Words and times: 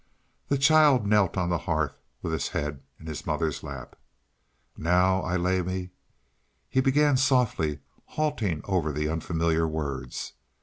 The 0.47 0.57
child 0.57 1.05
knelt 1.05 1.37
on 1.37 1.49
the 1.51 1.59
hearth, 1.59 1.95
with 2.23 2.33
his 2.33 2.47
head 2.47 2.81
in 2.99 3.05
his 3.05 3.27
mother's 3.27 3.61
lap. 3.61 3.95
"Now 4.75 5.21
I 5.21 5.35
lay 5.37 5.61
me" 5.61 5.91
he 6.71 6.81
began 6.81 7.17
softly, 7.17 7.81
halting 8.05 8.61
over 8.63 8.91
the 8.91 9.07
unfamiliar 9.09 9.67
words. 9.67 10.33